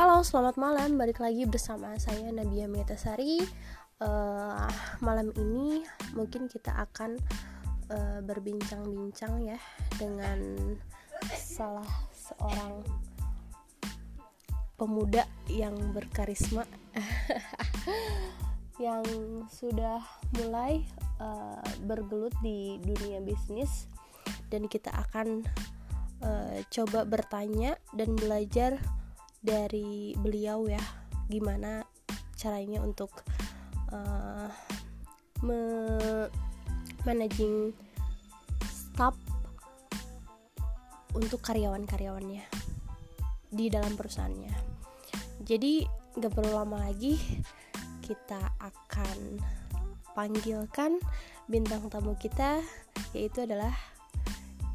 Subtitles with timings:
[0.00, 0.96] Halo, selamat malam.
[0.96, 3.44] Balik lagi bersama saya Nadia Metasari.
[4.00, 4.64] Uh,
[5.04, 5.84] malam ini
[6.16, 7.20] mungkin kita akan
[7.92, 9.60] uh, berbincang-bincang ya
[10.00, 10.40] dengan
[11.36, 11.84] salah
[12.16, 12.80] seorang
[14.80, 16.64] pemuda yang berkarisma
[18.88, 19.04] yang
[19.52, 20.00] sudah
[20.40, 20.80] mulai
[21.20, 23.84] uh, bergelut di dunia bisnis
[24.48, 25.44] dan kita akan
[26.24, 28.80] uh, coba bertanya dan belajar
[29.40, 30.80] dari beliau ya
[31.32, 31.84] gimana
[32.36, 33.24] caranya untuk
[33.92, 34.48] uh,
[35.40, 35.60] me
[37.08, 37.72] managing
[38.68, 39.16] staff
[41.16, 42.44] untuk karyawan-karyawannya
[43.50, 44.52] di dalam perusahaannya.
[45.42, 45.82] Jadi
[46.20, 47.16] gak perlu lama lagi
[48.04, 49.40] kita akan
[50.12, 51.00] panggilkan
[51.50, 52.62] bintang tamu kita
[53.16, 53.74] yaitu adalah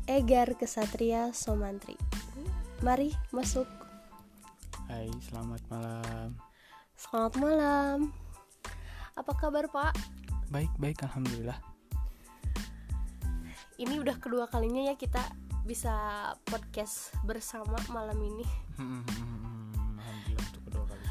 [0.05, 1.97] Egar Kesatria Somantri.
[2.83, 3.84] Mari masuk.
[4.85, 6.37] Hai, selamat malam.
[6.93, 8.13] Selamat malam.
[9.17, 9.97] Apa kabar, Pak?
[10.53, 11.57] Baik, baik, alhamdulillah.
[13.81, 15.25] Ini udah kedua kalinya ya kita
[15.65, 18.45] bisa podcast bersama malam ini.
[18.77, 21.03] alhamdulillah untuk kedua kali.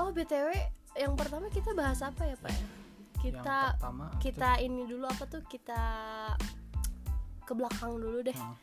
[0.00, 0.48] Oh, BTW,
[0.96, 2.56] yang pertama kita bahas apa ya, Pak?
[2.56, 2.66] ya?
[3.20, 5.44] Kita Yang pertama kita ini dulu apa tuh?
[5.44, 5.80] Kita
[7.44, 8.32] ke belakang dulu deh.
[8.32, 8.56] Hmm,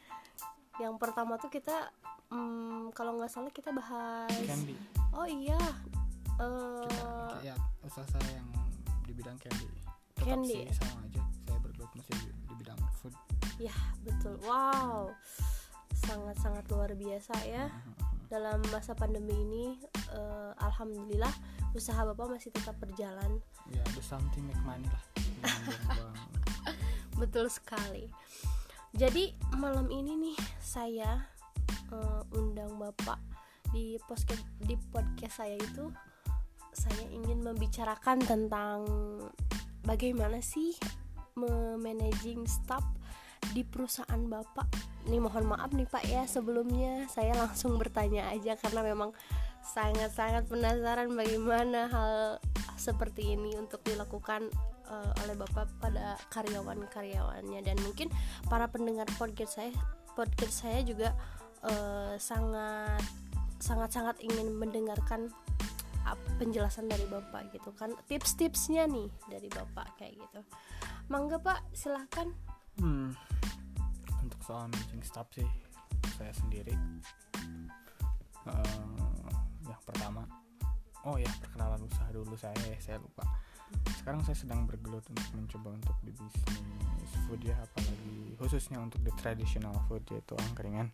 [0.80, 1.92] Yang pertama tuh kita
[2.32, 4.76] hmm, kalau nggak salah kita bahas candy.
[5.12, 5.60] Oh iya.
[6.40, 8.48] Eh, Kita, ya, usaha saya yang
[9.04, 9.68] di bidang candy.
[10.16, 10.64] Tetap Candy.
[10.64, 11.22] sih sama aja.
[11.50, 13.14] Saya bergelut masih di, di bidang food.
[13.60, 13.76] ya,
[14.08, 14.40] betul.
[14.48, 15.12] Wow.
[16.08, 17.68] Sangat-sangat luar biasa ya.
[18.32, 19.66] Dalam masa pandemi ini
[20.16, 21.34] eh, alhamdulillah
[21.76, 23.44] usaha Bapak masih tetap berjalan.
[23.70, 25.04] Ya, do something make money lah.
[27.22, 28.10] Betul sekali.
[28.92, 31.24] Jadi malam ini nih saya
[31.92, 33.20] eh, undang Bapak
[33.72, 35.88] di podcast di podcast saya itu
[36.76, 38.84] saya ingin membicarakan tentang
[39.88, 40.76] bagaimana sih
[41.40, 42.84] memanaging staff
[43.56, 44.68] di perusahaan Bapak.
[45.08, 49.16] Nih mohon maaf nih Pak ya sebelumnya saya langsung bertanya aja karena memang
[49.64, 52.14] sangat-sangat penasaran bagaimana hal
[52.76, 54.52] seperti ini untuk dilakukan
[54.92, 58.12] eh, oleh Bapak pada karyawan-karyawannya dan mungkin
[58.52, 59.72] para pendengar podcast saya
[60.14, 61.16] podcast saya juga
[61.64, 63.02] eh, sangat
[63.64, 65.32] sangat-sangat ingin mendengarkan
[66.42, 70.42] penjelasan dari Bapak gitu kan tips-tipsnya nih dari Bapak kayak gitu
[71.08, 72.34] Mangga Pak silahkan
[72.80, 73.12] Hmm.
[74.24, 75.48] Untuk soal managing staff sih
[76.16, 76.74] saya sendiri.
[78.48, 78.82] Eh,
[79.68, 80.24] yang pertama,
[81.04, 83.22] oh ya perkenalan usaha dulu saya, saya lupa.
[84.02, 86.62] Sekarang saya sedang bergelut untuk mencoba untuk di bisnis
[87.28, 90.90] food ya, apalagi khususnya untuk di traditional food yaitu angkringan.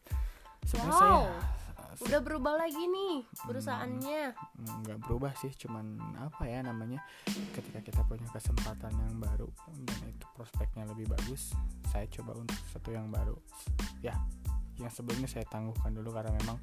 [0.68, 1.32] Sebenarnya Wow.
[1.98, 4.38] saya udah berubah lagi nih perusahaannya
[4.86, 7.02] nggak berubah sih cuman apa ya namanya
[7.58, 9.50] ketika kita punya kesempatan yang baru
[9.82, 11.58] dan itu prospeknya lebih bagus
[11.90, 13.34] saya coba untuk sesuatu yang baru
[14.06, 14.14] ya
[14.78, 16.62] yang sebelumnya saya tangguhkan dulu karena memang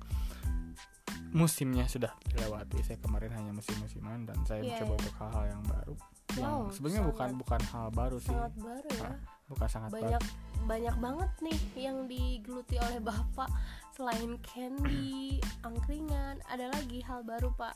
[1.35, 2.79] musimnya sudah dilewati.
[2.81, 4.99] Saya kemarin hanya musim-musiman dan saya Iya, mencoba iya.
[5.03, 5.95] untuk hal-hal yang baru.
[6.35, 8.31] Yang Wow, sebenarnya bukan sangat- bukan hal baru sih.
[8.33, 9.03] sangat baru ya.
[9.05, 10.63] Ah, bukan sangat banyak baru.
[10.65, 13.51] Banyak banget nih yang digeluti oleh Bapak.
[13.93, 17.75] Selain candy angkringan ada lagi hal baru Pak?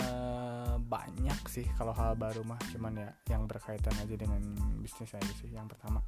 [0.00, 2.56] Eh, banyak sih kalau hal baru mah.
[2.72, 4.40] Cuman ya yang berkaitan aja dengan
[4.80, 6.00] bisnis aja sih yang pertama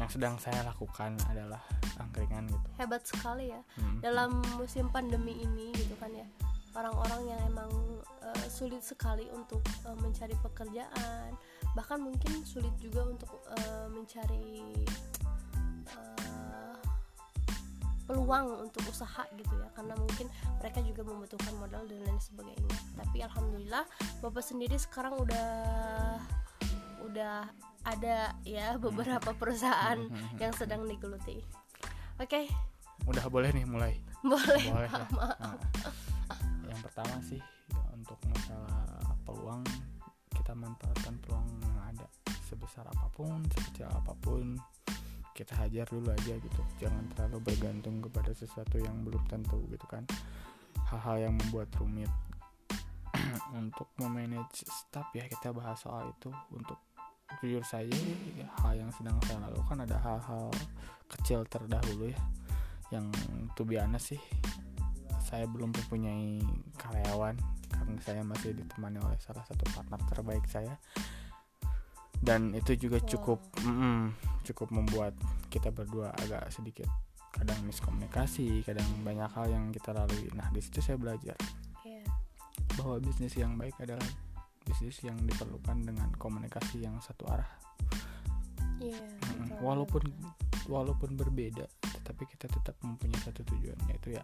[0.00, 1.60] yang sedang saya lakukan adalah
[2.00, 2.68] angkringan gitu.
[2.80, 3.60] Hebat sekali ya.
[3.76, 4.00] Hmm.
[4.00, 6.24] dalam musim pandemi ini gitu kan ya
[6.74, 7.70] orang-orang yang emang
[8.22, 11.34] eh, sulit sekali untuk eh, mencari pekerjaan
[11.76, 14.48] bahkan mungkin sulit juga untuk eh, mencari
[18.10, 20.26] peluang untuk usaha gitu ya karena mungkin
[20.58, 22.74] mereka juga membutuhkan modal dan lain sebagainya.
[22.98, 23.86] Tapi alhamdulillah
[24.18, 25.46] bapak sendiri sekarang udah
[27.06, 27.46] udah
[27.82, 30.36] ada ya beberapa perusahaan Hmm.
[30.36, 31.40] yang sedang digeluti
[32.16, 32.40] oke.
[33.08, 33.96] Udah boleh nih mulai.
[34.20, 34.60] Boleh.
[34.68, 35.08] Boleh Pak, ya.
[35.16, 35.40] maaf.
[35.40, 35.56] Nah,
[36.68, 37.40] yang pertama sih
[37.90, 38.84] untuk masalah
[39.24, 39.64] peluang
[40.30, 42.06] kita manfaatkan peluang yang ada.
[42.44, 44.60] Sebesar apa pun sekecil apa pun
[45.32, 46.60] kita hajar dulu aja gitu.
[46.76, 50.04] Jangan terlalu bergantung kepada sesuatu yang belum tentu gitu kan.
[50.92, 52.12] Hal-hal yang membuat rumit.
[53.56, 56.28] Untuk memanage staff ya kita bahas soal itu.
[56.52, 56.76] Untuk
[57.40, 57.96] jujur saja
[58.36, 60.52] ya, hal yang sedang saya lakukan ada hal-hal
[61.08, 62.20] kecil terdahulu ya
[62.92, 63.08] yang
[63.56, 64.22] to be honest sih
[65.24, 66.42] saya belum mempunyai
[66.76, 67.38] karyawan
[67.70, 70.74] karena saya masih ditemani oleh salah satu partner terbaik saya
[72.20, 73.08] dan itu juga Wow.
[73.08, 74.02] cukup mm,
[74.44, 75.14] cukup membuat
[75.48, 76.90] kita berdua agak sedikit
[77.30, 81.38] kadang miskomunikasi kadang banyak hal yang kita lalui nah di situ saya belajar
[81.86, 82.04] Iya.
[82.76, 84.04] bahwa bisnis yang baik adalah
[84.70, 87.50] bisnis yang diperlukan dengan komunikasi yang satu arah
[88.80, 88.96] Iya.
[88.96, 90.02] Mm, betul, walaupun
[90.64, 94.22] walaupun berbeda tetapi kita tetap mempunyai satu tujuan yaitu ya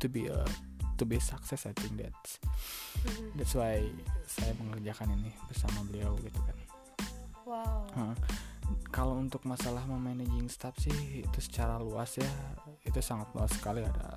[0.00, 0.40] to be a
[0.96, 2.40] to be success I think that's
[3.02, 3.36] Mhm.
[3.36, 3.82] that's why
[4.24, 6.56] saya mengerjakan ini bersama beliau gitu kan
[7.42, 7.84] Wow.
[7.92, 8.16] Heeh.
[8.88, 12.30] kalau untuk masalah memanaging staff sih itu secara luas ya
[12.86, 14.16] itu sangat luas sekali ada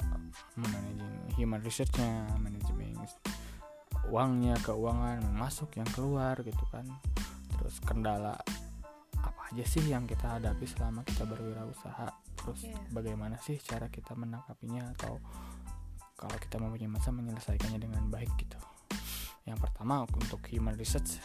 [0.56, 2.95] memanaging human researchnya manajemen
[4.09, 6.85] uangnya keuangan yang masuk yang keluar gitu kan.
[7.57, 8.37] Terus kendala
[9.17, 12.07] apa aja sih yang kita hadapi selama kita berwirausaha?
[12.37, 12.77] Terus Iya.
[12.93, 15.17] bagaimana sih cara kita menangkapinya atau
[16.15, 18.59] kalau kita mempunyai masalah menyelesaikannya dengan baik gitu?
[19.45, 21.21] Yang pertama untuk human research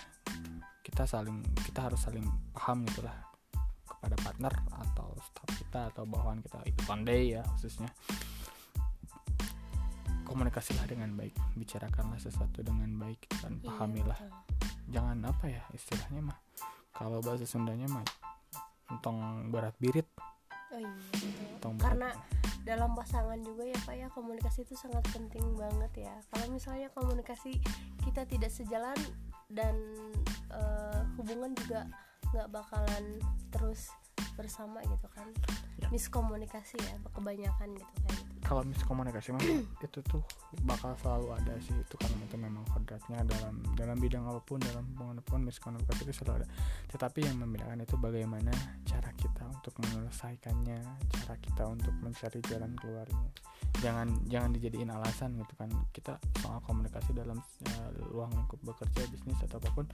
[0.81, 2.25] kita saling kita harus saling
[2.57, 3.15] paham gitulah
[3.85, 6.65] kepada partner atau staff kita atau bawahan kita.
[6.65, 7.93] Itu pandai ya khususnya
[10.31, 14.31] komunikasilah dengan baik bicarakanlah sesuatu dengan baik dan Iya, pahamilah betul.
[14.95, 16.39] jangan apa ya istilahnya mah
[16.95, 18.07] kalau bahasa Sundanya mah
[18.89, 19.19] entong
[19.51, 20.07] berat birit
[20.71, 20.87] Oh iya.
[20.87, 21.35] betul.
[21.59, 22.09] entong Karena
[22.63, 26.15] dalam pasangan juga ya Pak ya komunikasi itu sangat penting banget ya.
[26.31, 27.59] Kalau misalnya komunikasi
[28.07, 28.95] kita tidak sejalan
[29.51, 29.75] dan
[30.55, 31.91] eh, hubungan juga
[32.31, 33.19] nggak bakalan
[33.51, 33.91] terus
[34.41, 35.29] bersama gitu kan.
[35.81, 35.89] Ya.
[35.93, 38.47] Miskomunikasi ya kebanyakan gitu kayak gitu.
[38.51, 39.45] kalau miskomunikasi mah
[39.87, 40.23] itu tuh
[40.67, 44.83] bakal selalu ada sih itu karena itu memang kodratnya dalam dalam bidang apa pun dalam
[44.91, 46.47] hubungan apa pun miskomunikasi itu selalu ada
[46.91, 48.51] tetapi yang membedakan itu bagaimana
[48.89, 50.81] cara kita untuk menyelesaikannya
[51.15, 53.29] cara kita untuk mencari jalan keluarnya
[53.79, 55.71] jangan jangan dijadiin alasan gitu kan.
[55.95, 57.39] Kita soal komunikasi dalam
[57.71, 59.87] eh, ruang lingkup bekerja bisnis atau apa pun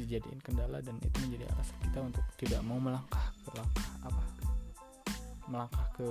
[0.00, 4.22] dijadiin kendala dan itu menjadi alasan kita untuk tidak mau melangkah ke langkah apa?
[5.48, 6.08] Melangkah ke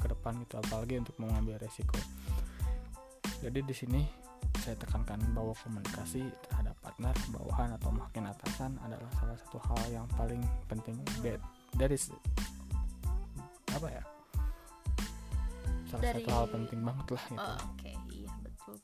[0.00, 1.96] ke depan gitu apalagi untuk mengambil resiko.
[3.44, 4.02] Jadi di sini
[4.60, 10.06] saya tekankan bahwa komunikasi terhadap partner bawahan atau makin atasan adalah salah satu hal yang
[10.16, 10.96] paling penting.
[11.20, 11.40] That
[11.76, 12.08] that is
[13.74, 14.13] apa ya
[15.94, 18.76] salah Dari- satu hal penting banget lah gitu Oh, Oke, iya betul.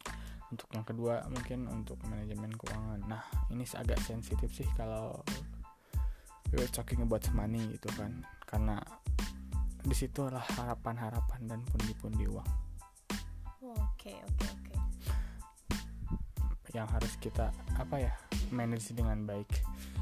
[0.51, 5.19] untuk yang kedua mungkin untuk manajemen keuangan nah ini agak sensitif sih kalau
[6.51, 8.79] we're talking about money gitu kan karena
[9.81, 12.51] di situlah harapan-harapan dan pundi-pundi uang
[13.61, 14.75] Oke, oke, oke.
[16.71, 18.13] yang harus kita apa ya
[18.51, 19.51] manage dengan baik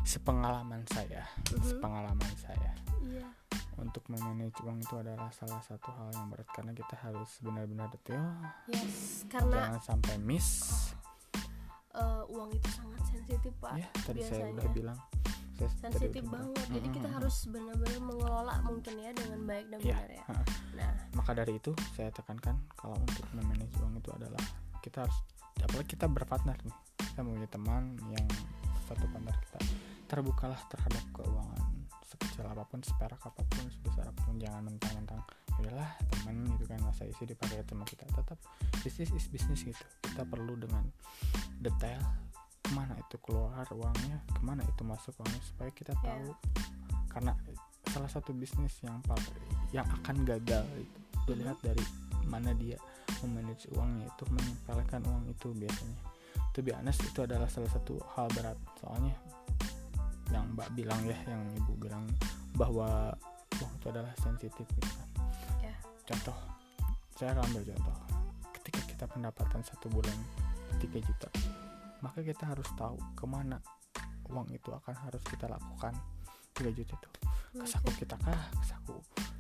[0.03, 1.65] sepengalaman saya Mhm.
[1.65, 3.29] sepengalaman saya Iya.
[3.79, 8.23] Untuk memanage uang itu adalah salah satu hal yang berat karena kita harus benar-benar detail
[8.67, 10.49] Yes, karena jangan sampai miss
[11.95, 13.73] eh, uang itu sangat sensitif Pak.
[13.75, 14.55] ya tadi saya biasanya.
[14.55, 14.99] udah bilang
[15.55, 16.31] Saya sensitif udah bilang.
[16.55, 16.67] banget.
[16.71, 20.23] Jadi kita harus benar-benar mengelola mungkin ya dengan baik dan Iya, benar ya.
[20.79, 24.43] Nah, maka dari itu saya tekankan kalau untuk memanage uang itu adalah
[24.79, 25.19] kita harus
[25.59, 28.27] apalagi kita berpartner nih kita mempunyai teman yang
[28.87, 29.59] satu partner kita
[30.07, 31.63] terbukalah terhadap keuangan
[32.09, 35.21] sekecil apa pun seperak apa pun sebesar apa pun jangan mentang-mentang
[35.61, 38.09] yaudahlah teman gitu kan masa isi dipakai teman kita?
[38.09, 38.39] Tetap
[38.81, 39.85] bisnis is bisnis gitu.
[40.01, 40.89] Kita perlu dengan
[41.61, 42.01] detail
[42.65, 46.17] ke mana itu keluar uangnya ke mana itu masuk uangnya supaya kita Ya.
[46.17, 46.29] tahu.
[47.13, 47.33] Karena
[47.93, 49.05] salah satu bisnis yang
[49.73, 50.99] yang akan gagal itu
[51.29, 51.85] dilihat dari
[52.25, 52.81] mana dia
[53.25, 56.01] memanage uangnya itu menyempelkan uang itu biasanya.
[56.57, 58.57] To be honest itu adalah salah satu hal berat.
[58.81, 59.13] Soalnya
[60.29, 62.05] yang mbak bilang ya yang ibu bilang
[62.55, 63.15] bahwa
[63.59, 65.09] uang itu adalah sensitif gitu kan.
[65.65, 65.75] Ya.
[66.05, 66.37] contoh
[67.19, 67.97] saya akan ambil contoh.
[68.61, 70.15] Ketika kita pendapatan satu bulan
[70.79, 71.29] 3 juta
[71.99, 73.59] maka kita harus tahu ke mana
[74.29, 75.97] uang itu akan harus kita lakukan.
[76.55, 77.11] 3 juta itu.
[77.59, 78.43] Ke saku kita kah?
[78.61, 78.95] Ke saku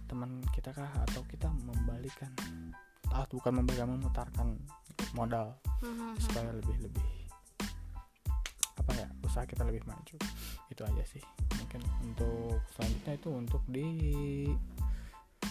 [0.08, 0.88] teman kita kah?
[1.04, 2.32] Atau kita membalikan
[3.12, 4.56] ah bukan membalikan memutarkan
[5.16, 6.20] modal Mhm.
[6.20, 7.04] supaya lebih lebih
[8.88, 10.16] apa ya usaha kita lebih maju.
[10.66, 11.20] Itu aja sih.
[11.54, 13.88] Mungkin untuk selanjutnya itu untuk di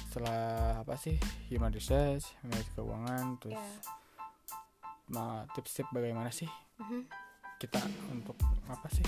[0.09, 1.13] setelah apa sih
[1.47, 3.61] human research manage keuangan terus
[5.07, 6.49] ma- tips-tips bagaimana sih
[6.81, 7.05] Mhm.
[7.61, 7.77] kita
[8.09, 8.33] untuk
[8.65, 9.05] apa sih?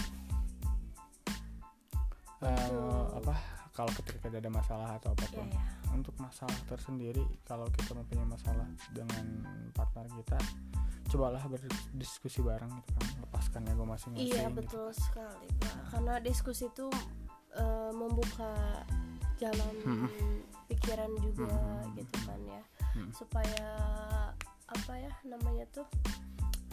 [2.39, 3.33] Untuk- apa
[3.73, 5.49] kalau ketika ada masalah atau apa pun.
[5.49, 5.78] Ya.
[5.91, 9.25] Untuk masalah tersendiri kalau kita mempunyai masalah dengan
[9.73, 10.37] partner kita
[11.09, 14.57] cobalah berdiskusi bareng gitu kan lepaskan ego masing-masing Iya gitu.
[14.61, 15.75] betul sekali Pak.
[15.89, 16.87] Karena diskusi itu
[17.57, 18.53] eh, membuka
[19.41, 20.09] jalan Mm-mm.
[20.69, 21.97] pikiran juga Mm-mm.
[21.97, 22.61] gitu kan ya.
[22.93, 23.09] Mm.
[23.09, 23.67] Supaya
[24.69, 25.89] apa ya namanya tuh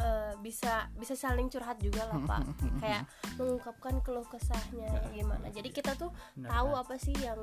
[0.00, 2.40] eh, bisa bisa saling curhat juga lah pak.
[2.82, 3.02] Kayak
[3.36, 5.46] mengungkapkan keluh kesahnya Ya, gimana.
[5.50, 7.40] Jadi kita tuh Benar tahu apa sih yang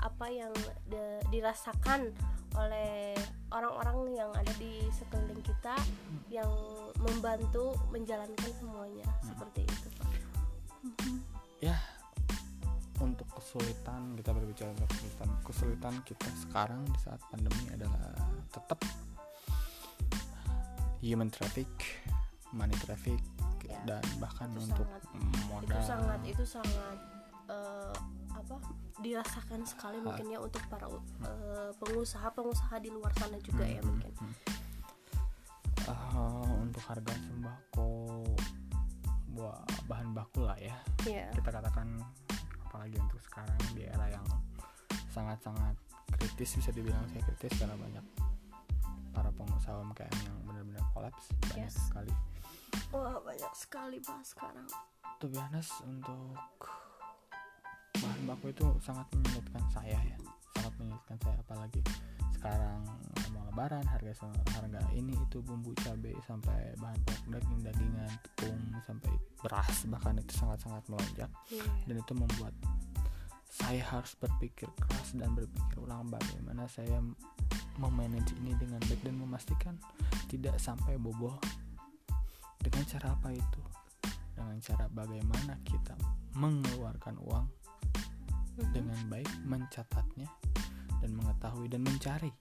[0.00, 0.52] apa yang
[0.88, 2.10] de- dirasakan
[2.56, 3.12] oleh
[3.52, 5.76] orang-orang yang ada di sekeliling kita
[6.32, 6.48] yang
[6.98, 9.06] membantu menjalankan semuanya.
[9.20, 10.10] Seperti itu pak.
[11.60, 11.76] Ya
[12.96, 18.00] untuk kesulitan kita berbicara tentang kesulitan kesulitan kita sekarang di saat pandemi adalah
[18.48, 18.80] tetap
[21.06, 21.68] human traffic
[22.50, 23.18] money traffic
[23.66, 26.98] Ya, dan bahkan itu untuk sangat- modal itu sangat itu sangat
[27.50, 27.94] eh,
[28.30, 28.56] apa
[28.96, 30.86] dirasakan sekali mungkin ya untuk para
[31.74, 34.12] pengusaha-pengusaha di luar sana juga ya Hmm, mungkin.
[34.14, 34.34] hmm.
[35.82, 37.88] Eh, untuk harga sembako
[39.34, 40.78] buah bahan baku lah ya.
[41.04, 41.26] Ya.
[41.34, 41.98] Kita katakan
[42.62, 44.26] apalagi untuk sekarang di era yang
[45.10, 45.74] sangat-sangat
[46.16, 48.04] kritis bisa dibilang saya kritis karena banyak
[49.16, 51.80] para pengusaha UMKM yang benar-benar kolaps banyak Yes.
[51.88, 52.12] sekali
[52.92, 54.68] wah banyak sekali pak sekarang
[55.16, 56.36] to be honest untuk
[57.96, 60.16] bahan baku itu sangat menyulitkan saya ya
[60.54, 61.80] sangat menyulitkan saya apalagi
[62.36, 62.84] sekarang
[63.32, 64.12] mau lebaran harga
[64.52, 70.32] harga ini itu bumbu cabai sampai bahan pokok daging dagingan tepung sampai beras bahkan itu
[70.36, 71.64] sangat-sangat melonjak Iya.
[71.88, 72.52] dan itu membuat
[73.48, 77.00] saya harus berpikir keras dan berpikir ulang bagaimana saya
[77.78, 79.74] memanage ini dengan baik dan memastikan
[80.26, 81.36] tidak sampai boboh
[82.58, 83.62] dengan cara apa itu?
[84.34, 85.96] Dengan cara bagaimana kita
[86.34, 87.46] mengeluarkan uang
[88.56, 88.72] Mhm.
[88.72, 90.28] dengan baik mencatatnya
[91.00, 92.32] dan mengetahui dan mencari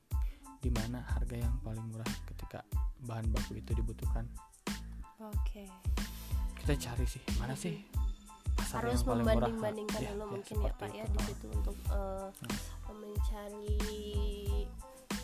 [0.58, 2.64] di mana harga yang paling murah ketika
[3.04, 4.24] bahan baku itu dibutuhkan.
[5.20, 5.68] Oke.
[6.56, 7.84] Kita cari sih mana sih
[8.56, 9.52] pasar harus yang paling murah?
[9.52, 12.28] membanding-bandingkan Ya, dulu ya, mungkin ya pak ya di situ untuk eh,
[12.90, 13.78] mencari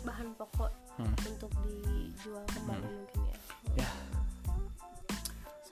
[0.02, 1.14] bahan pokok Hmm.
[1.24, 2.96] untuk dijual kembali Hmm.
[3.00, 3.38] mungkin ya
[3.80, 3.90] Ya.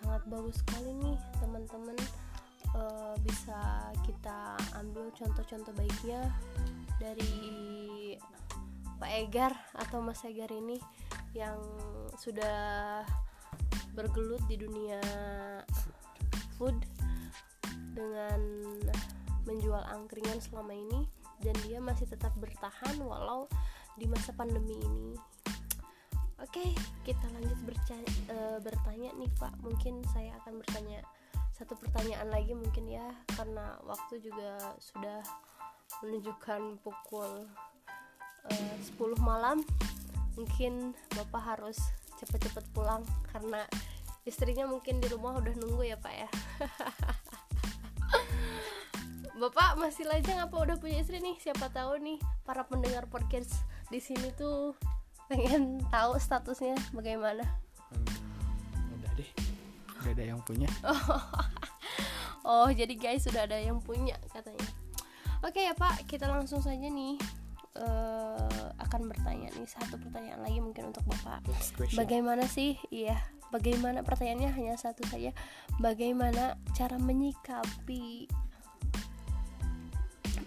[0.01, 1.99] sangat bagus sekali nih teman-teman
[2.71, 6.23] Eh, bisa kita ambil contoh-contoh baiknya
[7.03, 8.15] dari
[9.03, 10.79] Pak Egar atau Mas Egar ini
[11.35, 11.59] yang
[12.15, 13.03] sudah
[13.99, 15.03] bergelut di dunia
[16.55, 16.79] food
[17.91, 18.39] dengan
[19.51, 21.11] menjual angkringan selama ini
[21.43, 23.51] dan dia masih tetap bertahan walau
[23.99, 25.15] di masa pandemi ini.
[26.41, 26.73] Oke,
[27.05, 27.59] kita lanjut
[28.33, 29.61] eh, bertanya nih Pak.
[29.61, 31.05] Mungkin saya akan bertanya
[31.53, 33.05] satu pertanyaan lagi mungkin ya
[33.37, 35.21] karena waktu juga sudah
[36.01, 37.45] menunjukkan pukul
[38.49, 39.61] eh, 10 malam.
[40.41, 41.77] Mungkin Bapak harus
[42.17, 43.69] cepet-cepet pulang karena
[44.25, 46.29] istrinya mungkin di rumah udah nunggu ya Pak ya.
[49.41, 51.37] Bapak masih lajang apa udah punya istri nih?
[51.41, 53.57] Siapa tahu nih para pendengar podcast
[53.91, 54.79] di sini tuh
[55.27, 57.43] pengen tahu statusnya bagaimana.
[57.91, 59.31] Hmm, udah deh
[60.01, 60.71] udah ada yang punya
[62.41, 64.65] Oh, jadi guys sudah ada yang punya katanya.
[65.45, 67.21] Oke ya Pak, kita langsung saja nih
[67.77, 71.45] eh, akan bertanya nih satu pertanyaan lagi mungkin untuk Bapak.
[71.93, 72.81] Bagaimana sih?
[72.89, 73.21] Iya,
[73.53, 75.37] bagaimana pertanyaannya hanya satu saja.
[75.85, 78.25] Bagaimana cara menyikapi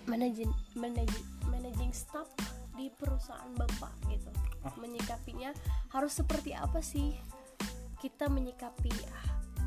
[0.10, 2.28] managing managing managing staff
[2.74, 4.32] di perusahaan Bapak gitu.
[4.66, 4.74] Oh.
[4.82, 5.54] Menyikapinya
[5.94, 7.14] harus seperti apa sih?
[8.02, 8.92] Kita menyikapi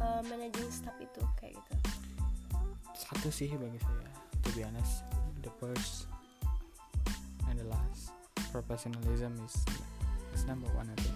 [0.01, 1.75] uh, managing staff itu kayak gitu.
[2.97, 4.09] satu sih bagi saya
[4.41, 5.05] to be honest
[5.45, 6.09] the first
[7.53, 8.17] and the last
[8.51, 9.55] professionalism is
[10.33, 11.15] is number one I think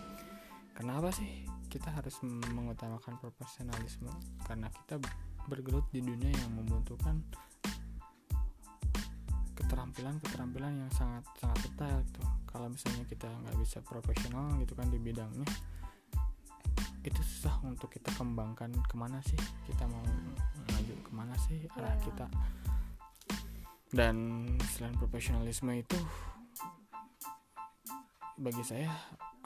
[0.77, 4.13] kenapa sih kita harus mengutamakan profesionalisme
[4.45, 5.01] karena kita
[5.49, 7.25] bergelut di dunia yang membutuhkan
[9.71, 12.23] keterampilan-keterampilan yang sangat sangat detail gitu.
[12.51, 15.47] Kalau misalnya kita nggak bisa profesional gitu kan di bidangnya
[17.01, 19.39] itu susah untuk kita kembangkan ke mana sih?
[19.65, 20.03] Kita mau
[20.75, 21.63] maju ke mana sih?
[21.79, 22.03] Arah Ya.
[22.03, 22.27] kita.
[23.95, 24.17] Dan
[24.75, 25.99] selain profesionalisme itu
[28.37, 28.91] bagi saya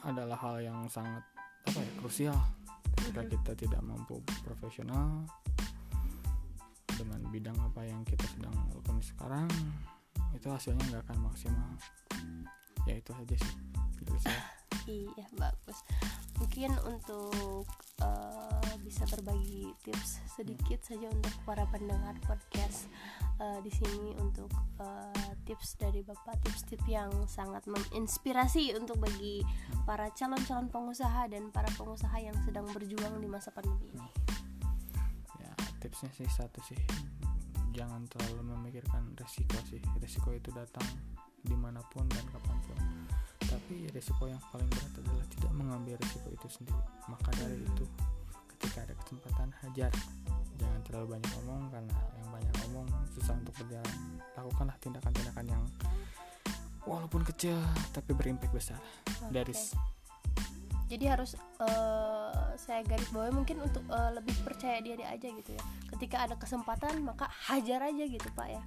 [0.01, 1.21] adalah hal yang sangat
[1.69, 2.37] apa ya krusial.
[2.97, 3.29] Ketika Mhm.
[3.29, 5.23] kita tidak mampu profesional
[6.97, 9.49] dengan bidang apa yang kita sedang lakukan sekarang
[10.35, 11.71] itu hasilnya nggak akan maksimal.
[12.85, 13.55] Ya itu aja sih.
[14.05, 14.41] Dari saya
[14.85, 15.81] Iya bagus.
[16.37, 17.65] Mungkin untuk
[18.05, 22.85] eh, bisa berbagi tips sedikit saja untuk para pendengar podcast
[23.41, 29.41] eh, di sini untuk eh, tips dari bapak tips-tips yang sangat menginspirasi untuk bagi
[29.89, 34.09] para calon-calon pengusaha dan para pengusaha yang sedang berjuang di masa pandemi ini.
[35.41, 36.77] ya tipsnya sih satu sih
[37.75, 39.83] jangan terlalu memikirkan resiko sih.
[39.99, 40.87] Resiko itu datang
[41.43, 42.77] di mana pun dan kapan pun.
[43.45, 46.81] Tapi risiko yang paling berat adalah tidak mengambil risiko itu sendiri.
[47.05, 47.85] Maka dari itu
[48.55, 49.91] ketika ada kesempatan hajar.
[50.55, 53.95] Jangan terlalu banyak ngomong karena yang banyak ngomong susah untuk berjalan.
[54.39, 55.63] Lakukanlah tindakan-tindakan yang
[56.87, 57.59] walaupun kecil
[57.91, 58.79] tapi berimpact besar.
[59.29, 59.59] Dari Oke.
[59.59, 59.75] s-
[60.85, 62.14] jadi harus eh,
[62.57, 65.63] saya garis bawahi mungkin untuk eh, lebih percaya diri aja gitu ya.
[65.95, 68.63] Ketika ada kesempatan maka hajar aja gitu pak ya.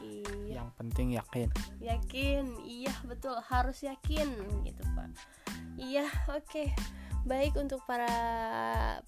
[0.00, 0.64] Iya.
[0.64, 1.48] Yang penting yakin.
[1.78, 2.44] Yakin.
[2.64, 3.36] Iya betul.
[3.44, 4.28] Harus yakin
[4.64, 5.08] gitu pak.
[5.76, 6.72] Iya oke.
[7.28, 8.08] Baik untuk para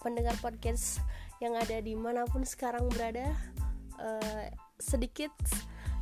[0.05, 1.01] pendengar podcast
[1.41, 3.33] yang ada di mana pun sekarang berada
[3.99, 5.33] eh, sedikit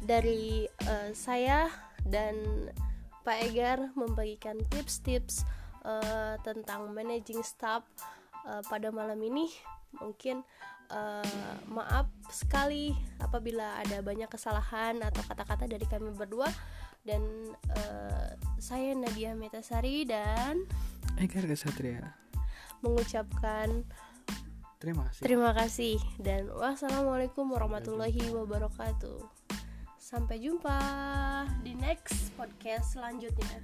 [0.03, 1.71] dari eh, saya
[2.05, 2.69] dan
[3.21, 5.45] Pak Egar membagikan tips-tips
[5.85, 7.85] eh, tentang managing staff
[8.47, 9.49] eh, pada malam ini.
[9.99, 10.43] Mungkin
[10.91, 16.49] eh, maaf sekali apabila ada banyak kesalahan atau kata-kata dari kami berdua.
[17.01, 17.23] Dan
[17.73, 20.69] eh, saya Nadia Metasari dan
[21.17, 22.13] Egar Kesatria.
[22.81, 23.85] mengucapkan
[24.81, 25.21] terima kasih.
[25.21, 29.21] terima kasih dan wassalamualaikum warahmatullahi wabarakatuh.
[30.01, 30.81] Sampai jumpa
[31.61, 33.61] di next podcast selanjutnya